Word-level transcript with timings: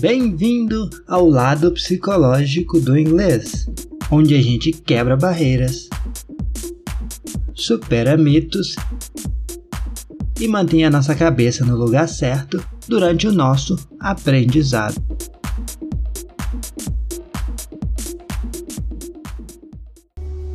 Bem-vindo 0.00 0.88
ao 1.06 1.28
lado 1.28 1.70
psicológico 1.72 2.80
do 2.80 2.98
inglês, 2.98 3.68
onde 4.10 4.34
a 4.34 4.40
gente 4.40 4.72
quebra 4.72 5.14
barreiras, 5.14 5.90
supera 7.54 8.16
mitos 8.16 8.76
e 10.40 10.48
mantém 10.48 10.86
a 10.86 10.90
nossa 10.90 11.14
cabeça 11.14 11.66
no 11.66 11.76
lugar 11.76 12.08
certo 12.08 12.64
durante 12.88 13.28
o 13.28 13.32
nosso 13.32 13.76
aprendizado. 14.00 14.96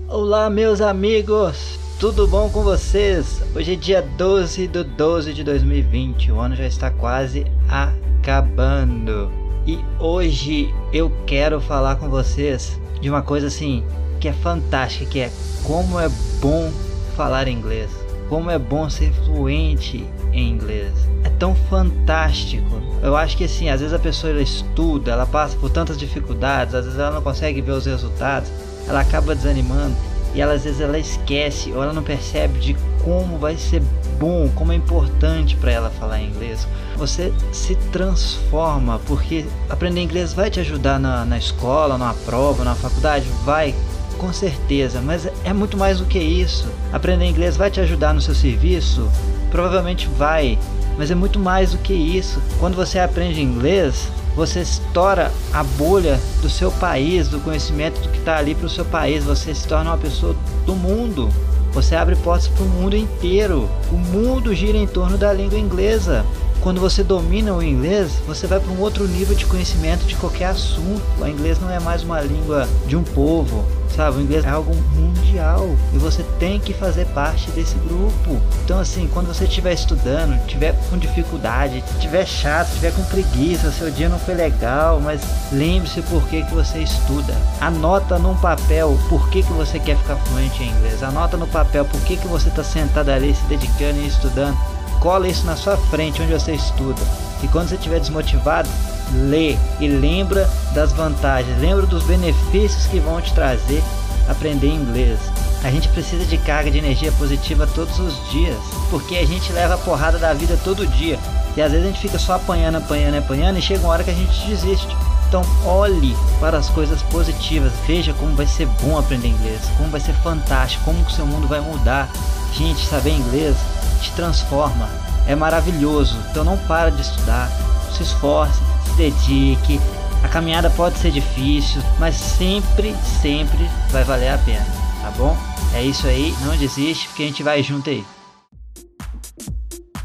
Olá, 0.08 0.50
meus 0.50 0.82
amigos! 0.82 1.75
Tudo 1.98 2.28
bom 2.28 2.50
com 2.50 2.62
vocês? 2.62 3.42
Hoje 3.56 3.72
é 3.72 3.76
dia 3.78 4.02
12 4.02 4.68
de 4.68 4.84
12 4.84 5.34
de 5.34 5.46
2020, 5.46 6.30
o 6.30 6.42
ano 6.42 6.54
já 6.54 6.68
está 6.68 6.92
quase 6.92 7.48
acabando. 7.70 9.32
E 9.66 9.80
hoje 9.98 10.76
eu 10.92 11.10
quero 11.26 11.62
falar 11.62 11.96
com 11.96 12.10
vocês 12.10 12.78
de 13.00 13.10
uma 13.10 13.22
coisa 13.22 13.48
assim 13.48 13.82
que 14.20 14.28
é 14.28 14.34
fantástica, 14.34 15.06
que 15.06 15.20
é 15.22 15.32
como 15.64 15.98
é 15.98 16.10
bom 16.42 16.70
falar 17.16 17.48
inglês, 17.48 17.90
como 18.28 18.52
é 18.52 18.60
bom 18.60 18.90
ser 18.90 19.14
fluente 19.24 20.06
em 20.34 20.50
inglês. 20.50 20.92
É 21.24 21.30
tão 21.30 21.56
fantástico. 21.56 22.82
Eu 23.02 23.16
acho 23.16 23.38
que 23.38 23.46
assim, 23.46 23.70
às 23.70 23.80
vezes 23.80 23.96
a 23.96 24.00
pessoa 24.00 24.32
ela 24.34 24.42
estuda, 24.42 25.14
ela 25.14 25.26
passa 25.26 25.56
por 25.56 25.70
tantas 25.70 25.98
dificuldades, 25.98 26.76
às 26.76 26.84
vezes 26.84 27.00
ela 27.00 27.12
não 27.12 27.22
consegue 27.22 27.62
ver 27.62 27.72
os 27.72 27.86
resultados, 27.86 28.52
ela 28.86 29.00
acaba 29.00 29.34
desanimando 29.34 29.96
e 30.36 30.42
ela, 30.42 30.54
às 30.54 30.66
vezes 30.66 30.82
ela 30.82 31.00
esquece 31.00 31.72
ou 31.72 31.82
ela 31.82 31.94
não 31.94 32.04
percebe 32.04 32.60
de 32.60 32.76
como 33.04 33.38
vai 33.38 33.56
ser 33.56 33.82
bom, 34.20 34.50
como 34.54 34.72
é 34.72 34.76
importante 34.76 35.56
para 35.56 35.72
ela 35.72 35.90
falar 35.90 36.22
inglês. 36.22 36.68
Você 36.98 37.34
se 37.54 37.76
transforma 37.92 39.00
porque 39.08 39.46
aprender 39.70 40.02
inglês 40.02 40.34
vai 40.34 40.50
te 40.50 40.60
ajudar 40.60 41.00
na, 41.00 41.24
na 41.24 41.38
escola, 41.38 41.98
numa 41.98 42.14
prova, 42.14 42.64
na 42.66 42.76
faculdade, 42.76 43.26
vai 43.46 43.74
com 44.18 44.32
certeza, 44.32 45.02
mas 45.02 45.28
é 45.44 45.54
muito 45.54 45.78
mais 45.78 46.00
do 46.00 46.06
que 46.06 46.20
isso. 46.20 46.68
Aprender 46.92 47.26
inglês 47.26 47.56
vai 47.56 47.72
te 47.72 47.80
ajudar 47.80 48.14
no 48.14 48.22
seu 48.22 48.36
serviço? 48.36 49.10
Provavelmente 49.52 50.08
vai, 50.18 50.58
mas 50.98 51.12
é 51.12 51.16
muito 51.16 51.40
mais 51.40 51.72
do 51.72 51.78
que 51.78 51.94
isso. 51.94 52.42
Quando 52.60 52.76
você 52.76 53.00
aprende 53.00 53.42
inglês, 53.42 54.10
você 54.36 54.60
estoura 54.60 55.32
a 55.54 55.64
bolha 55.64 56.20
do 56.42 56.50
seu 56.50 56.70
país, 56.70 57.30
do 57.30 57.40
conhecimento 57.40 58.10
que 58.10 58.18
está 58.18 58.38
ali 58.38 58.54
para 58.54 58.66
o 58.66 58.70
seu 58.70 58.84
país, 58.84 59.24
você 59.24 59.56
se 59.56 59.68
torna 59.68 59.92
uma 59.92 59.98
pessoa 59.98 60.36
do 60.66 60.76
mundo. 60.76 61.30
Você 61.72 61.96
abre 61.96 62.16
portas 62.16 62.48
para 62.48 62.64
o 62.64 62.70
mundo 62.70 62.96
inteiro. 62.96 63.70
O 63.92 63.96
mundo 63.96 64.54
gira 64.54 64.78
em 64.78 64.88
torno 64.88 65.18
da 65.18 65.32
língua 65.34 65.58
inglesa. 65.58 66.26
Quando 66.66 66.82
você 66.82 67.04
domina 67.04 67.54
o 67.54 67.62
inglês, 67.62 68.14
você 68.26 68.48
vai 68.48 68.60
para 68.60 68.72
um 68.72 68.82
outro 68.82 69.08
nível 69.08 69.36
de 69.36 69.46
conhecimento 69.46 70.04
de 70.08 70.16
qualquer 70.16 70.46
assunto. 70.46 71.04
O 71.22 71.28
inglês 71.28 71.62
não 71.62 71.70
é 71.70 71.80
mais 71.80 72.02
uma 72.02 72.20
língua 72.22 72.68
de 72.88 72.98
um 72.98 73.04
povo, 73.04 73.64
sabe? 73.96 74.18
O 74.18 74.22
inglês 74.22 74.44
é 74.44 74.50
algo 74.50 74.74
mundial 74.96 75.70
e 75.94 76.00
você 76.00 76.24
tem 76.40 76.60
que 76.60 76.74
fazer 76.74 77.06
parte 77.14 77.52
desse 77.52 77.76
grupo. 77.88 78.42
Então, 78.64 78.80
assim, 78.80 79.08
quando 79.14 79.28
você 79.28 79.44
estiver 79.44 79.74
estudando, 79.74 80.44
tiver 80.48 80.74
com 80.90 80.98
dificuldade, 80.98 81.84
tiver 82.00 82.26
chato, 82.26 82.74
tiver 82.74 82.96
com 82.96 83.04
preguiça, 83.04 83.72
seu 83.72 83.92
dia 83.92 84.10
não 84.10 84.18
foi 84.18 84.34
legal, 84.34 85.00
mas 85.00 85.22
lembre-se 85.52 86.02
por 86.02 86.28
que, 86.28 86.42
que 86.42 86.56
você 86.56 86.80
estuda. 86.80 87.36
Anota 87.62 88.18
num 88.18 88.36
papel 88.38 88.98
por 89.08 89.30
que, 89.30 89.44
que 89.44 89.54
você 89.54 89.78
quer 89.78 89.98
ficar 89.98 90.16
fluente 90.16 90.64
em 90.64 90.72
inglês. 90.72 91.04
Anota 91.04 91.38
no 91.38 91.46
papel 91.46 91.86
por 91.86 92.02
que, 92.02 92.18
que 92.18 92.28
você 92.28 92.50
está 92.50 92.64
sentado 92.64 93.10
ali 93.10 93.36
se 93.36 93.44
dedicando 93.44 94.00
e 94.00 94.08
estudando 94.08 94.58
cola 95.06 95.28
isso 95.28 95.46
na 95.46 95.56
sua 95.56 95.78
frente 95.78 96.20
onde 96.20 96.34
você 96.34 96.56
estuda. 96.56 97.00
E 97.44 97.48
quando 97.50 97.70
você 97.70 97.76
estiver 97.76 98.00
desmotivado, 98.00 98.68
lê 99.14 99.56
e 99.80 99.88
lembra 99.88 100.50
das 100.74 100.92
vantagens, 100.94 101.60
lembra 101.60 101.86
dos 101.86 102.04
benefícios 102.06 102.88
que 102.88 103.00
vão 103.00 103.22
te 103.22 103.32
trazer 103.32 103.84
aprender 104.28 104.68
inglês. 104.68 105.20
A 105.64 105.70
gente 105.70 105.88
precisa 105.90 106.26
de 106.26 106.40
carga 106.40 106.72
de 106.72 106.80
energia 106.80 107.12
positiva 107.12 107.68
todos 107.68 108.00
os 108.00 108.32
dias, 108.32 108.58
porque 108.90 109.18
a 109.18 109.26
gente 109.28 109.54
leva 109.54 109.76
a 109.76 109.78
porrada 109.78 110.18
da 110.18 110.34
vida 110.34 110.60
todo 110.64 110.88
dia. 110.88 111.20
E 111.56 111.62
às 111.62 111.72
vezes 111.72 111.86
a 111.86 111.92
gente 111.92 112.02
fica 112.02 112.18
só 112.18 112.34
apanhando, 112.34 112.78
apanhando, 112.78 113.20
apanhando 113.20 113.60
e 113.60 113.62
chega 113.62 113.82
uma 113.82 113.94
hora 113.94 114.04
que 114.04 114.10
a 114.10 114.16
gente 114.16 114.48
desiste. 114.48 114.98
Então 115.28 115.44
olhe 115.64 116.18
para 116.40 116.58
as 116.58 116.68
coisas 116.72 117.04
positivas, 117.04 117.72
veja 117.86 118.12
como 118.14 118.36
vai 118.36 118.48
ser 118.48 118.66
bom 118.82 118.98
aprender 118.98 119.28
inglês, 119.28 119.62
como 119.78 119.92
vai 119.92 120.02
ser 120.02 120.14
fantástico, 120.14 120.84
como 120.84 121.00
o 121.04 121.12
seu 121.12 121.28
mundo 121.28 121.48
vai 121.48 121.62
mudar. 121.62 122.10
Gente, 122.56 122.84
saber 122.88 123.12
inglês 123.12 123.56
te 124.02 124.12
transforma. 124.12 124.88
É 125.28 125.36
maravilhoso. 125.36 126.18
Então 126.30 126.44
não 126.44 126.58
para 126.60 126.92
de 126.92 127.02
estudar. 127.02 127.50
Se 127.96 128.04
esforce, 128.04 128.60
se 128.86 128.96
dedique. 128.96 129.80
A 130.24 130.28
caminhada 130.28 130.70
pode 130.72 130.98
ser 130.98 131.12
difícil, 131.12 131.82
mas 132.00 132.16
sempre, 132.16 132.96
sempre 133.22 133.70
vai 133.92 134.04
valer 134.04 134.30
a 134.30 134.38
pena, 134.40 134.66
tá 135.02 135.12
bom? 135.12 135.38
É 135.74 135.84
isso 135.84 136.08
aí, 136.08 136.34
não 136.44 136.58
desiste, 136.58 137.08
porque 137.08 137.24
a 137.24 137.26
gente 137.28 137.44
vai 137.44 137.62
junto 137.62 137.90
aí. 137.90 138.04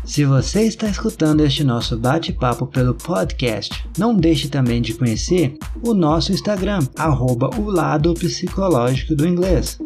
Se 0.05 0.25
você 0.25 0.63
está 0.63 0.89
escutando 0.89 1.41
este 1.41 1.63
nosso 1.63 1.97
bate-papo 1.97 2.67
pelo 2.67 2.95
podcast, 2.95 3.89
não 3.97 4.15
deixe 4.15 4.49
também 4.49 4.83
de 4.83 4.93
conhecer 4.93 5.57
o 5.83 5.95
nosso 5.95 6.33
Instagram, 6.33 6.81
arroba 6.99 7.49
o 7.57 7.71
lado 7.71 8.13
psicológico 8.15 9.15
do 9.15 9.27
inglês, 9.27 9.79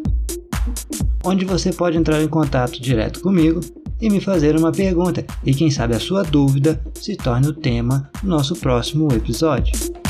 onde 1.23 1.45
você 1.45 1.71
pode 1.71 1.97
entrar 1.97 2.21
em 2.21 2.27
contato 2.27 2.81
direto 2.81 3.21
comigo 3.21 3.61
e 4.01 4.09
me 4.09 4.19
fazer 4.19 4.55
uma 4.57 4.71
pergunta, 4.71 5.25
e 5.43 5.53
quem 5.53 5.69
sabe 5.71 5.95
a 5.95 5.99
sua 5.99 6.23
dúvida 6.23 6.81
se 6.93 7.15
torne 7.15 7.47
o 7.47 7.53
tema 7.53 8.09
do 8.21 8.29
nosso 8.29 8.55
próximo 8.55 9.11
episódio. 9.13 10.04